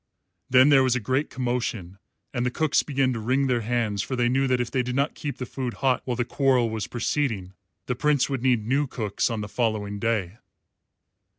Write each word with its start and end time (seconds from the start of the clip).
Then 0.49 0.69
there 0.69 0.81
was 0.81 0.95
a 0.95 0.99
great 0.99 1.29
commotion, 1.29 1.99
and 2.33 2.43
the 2.43 2.49
cooks 2.49 2.81
began 2.81 3.13
to 3.13 3.19
wring 3.19 3.45
their 3.45 3.61
hands, 3.61 4.01
for 4.01 4.15
they 4.15 4.29
knew 4.29 4.47
that 4.47 4.59
if 4.59 4.71
they 4.71 4.81
did 4.81 4.95
not 4.95 5.13
keep 5.13 5.37
the 5.37 5.45
food 5.45 5.75
hot 5.75 6.01
while 6.05 6.15
the 6.17 6.25
quarrel 6.25 6.71
was 6.71 6.87
proceeding, 6.87 7.53
the 7.85 7.93
Prince 7.93 8.27
would 8.27 8.41
need 8.41 8.65
new 8.65 8.87
cooks 8.87 9.29
on 9.29 9.41
the 9.41 9.47
following 9.47 9.99
day. 9.99 10.39